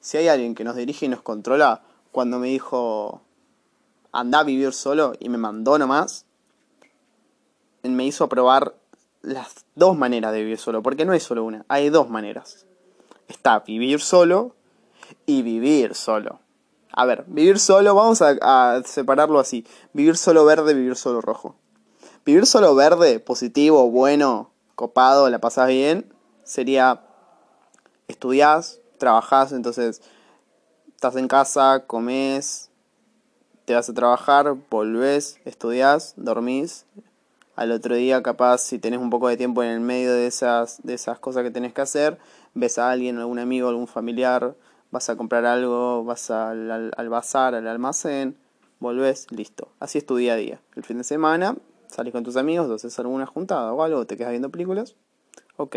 [0.00, 3.22] si hay alguien que nos dirige y nos controla, cuando me dijo,
[4.12, 6.26] anda a vivir solo y me mandó nomás,
[7.82, 8.74] me hizo probar
[9.22, 12.66] las dos maneras de vivir solo, porque no hay solo una, hay dos maneras.
[13.28, 14.54] Está vivir solo
[15.26, 16.40] y vivir solo.
[16.92, 19.64] A ver, vivir solo, vamos a, separarlo así.
[19.92, 21.54] Vivir solo verde, vivir solo rojo.
[22.24, 26.12] Vivir solo verde, positivo, bueno, copado, la pasás bien,
[26.42, 27.02] sería
[28.08, 30.00] estudiás, trabajás, entonces
[30.94, 32.70] estás en casa, comes,
[33.64, 36.86] te vas a trabajar, volvés, estudiás, dormís.
[37.56, 40.80] Al otro día, capaz, si tenés un poco de tiempo en el medio de esas,
[40.82, 42.18] de esas cosas que tenés que hacer,
[42.54, 44.54] ves a alguien, algún amigo, algún familiar,
[44.90, 48.36] vas a comprar algo, vas al, al, bazar, al almacén,
[48.78, 49.68] volvés, listo.
[49.78, 50.60] Así es tu día a día.
[50.74, 54.30] El fin de semana salís con tus amigos, haces alguna juntada o algo, te quedas
[54.30, 54.96] viendo películas.
[55.56, 55.76] Ok.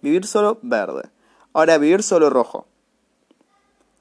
[0.00, 1.10] Vivir solo, verde.
[1.52, 2.66] Ahora, vivir solo, rojo.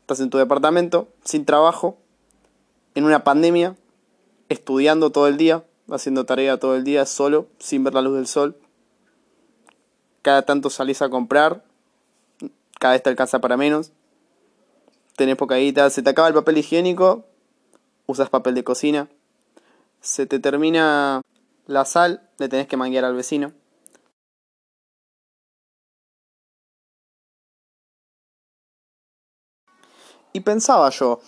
[0.01, 1.97] Estás en tu departamento, sin trabajo,
[2.95, 3.75] en una pandemia,
[4.49, 8.27] estudiando todo el día, haciendo tarea todo el día, solo, sin ver la luz del
[8.27, 8.57] sol.
[10.21, 11.63] Cada tanto salís a comprar,
[12.79, 13.91] cada vez te alcanza para menos
[15.21, 17.25] tenés poca guita, se te acaba el papel higiénico,
[18.07, 19.07] usas papel de cocina,
[20.01, 21.21] se te termina
[21.67, 23.51] la sal, le tenés que manguear al vecino.
[30.33, 31.19] Y pensaba yo,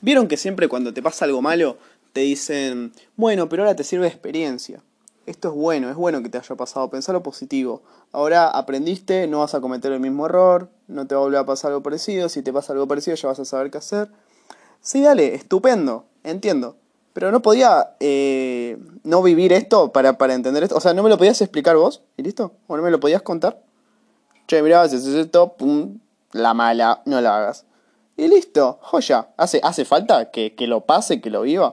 [0.00, 1.76] vieron que siempre cuando te pasa algo malo
[2.12, 4.82] te dicen, bueno, pero ahora te sirve de experiencia
[5.26, 7.82] esto es bueno, es bueno que te haya pasado, pensar lo positivo.
[8.12, 11.46] Ahora aprendiste, no vas a cometer el mismo error, no te va a volver a
[11.46, 14.08] pasar algo parecido, si te pasa algo parecido ya vas a saber qué hacer.
[14.80, 16.76] Sí, dale, estupendo, entiendo.
[17.14, 20.76] Pero no podía eh, no vivir esto para, para entender esto.
[20.76, 22.02] O sea, ¿no me lo podías explicar vos?
[22.16, 22.52] ¿Y listo?
[22.66, 23.62] ¿O no me lo podías contar?
[24.48, 26.00] Che, mirá, si esto, pum,
[26.32, 27.64] la mala, no la hagas.
[28.16, 29.34] Y listo, joya.
[29.36, 31.72] ¿Hace, hace falta que, que lo pase, que lo viva?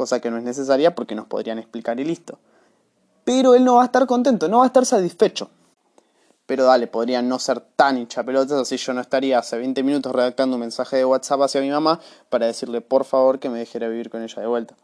[0.00, 2.38] Cosa que no es necesaria porque nos podrían explicar y listo.
[3.22, 5.50] Pero él no va a estar contento, no va a estar satisfecho.
[6.46, 10.56] Pero dale, podría no ser tan hinchapelotas, así yo no estaría hace 20 minutos redactando
[10.56, 12.00] un mensaje de WhatsApp hacia mi mamá
[12.30, 14.74] para decirle por favor que me dejara vivir con ella de vuelta.